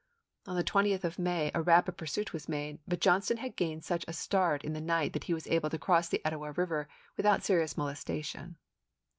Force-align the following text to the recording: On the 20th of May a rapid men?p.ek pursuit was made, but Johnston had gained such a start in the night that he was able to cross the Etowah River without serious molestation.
On 0.47 0.55
the 0.55 0.63
20th 0.63 1.03
of 1.03 1.19
May 1.19 1.51
a 1.53 1.61
rapid 1.61 1.91
men?p.ek 1.91 1.97
pursuit 1.97 2.33
was 2.33 2.49
made, 2.49 2.79
but 2.87 2.99
Johnston 2.99 3.37
had 3.37 3.55
gained 3.55 3.85
such 3.85 4.03
a 4.07 4.13
start 4.13 4.63
in 4.65 4.73
the 4.73 4.81
night 4.81 5.13
that 5.13 5.25
he 5.25 5.33
was 5.35 5.45
able 5.45 5.69
to 5.69 5.77
cross 5.77 6.09
the 6.09 6.25
Etowah 6.25 6.53
River 6.53 6.89
without 7.17 7.43
serious 7.43 7.77
molestation. 7.77 8.55